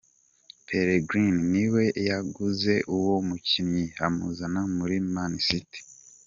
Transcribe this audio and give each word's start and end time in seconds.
Pellegrini 0.67 1.41
ni 1.51 1.65
we 1.73 1.83
yaguze 2.07 2.73
uwo 2.97 3.15
mukinyi, 3.27 3.85
amuzana 4.05 4.61
muri 4.77 4.95
Man 5.13 5.33
City. 5.49 5.79